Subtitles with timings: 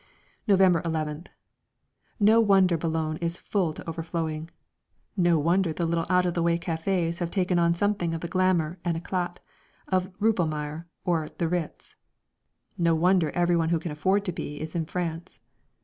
[0.47, 1.27] November 11th.
[2.19, 4.49] No wonder Boulogne is full to overflowing.
[5.15, 8.27] No wonder the little out of the way cafés have taken on something of the
[8.27, 9.37] glamour and éclat
[9.89, 11.97] of Rumpelmayer or the Ritz.
[12.79, 15.39] No wonder everyone who can afford to be is in France.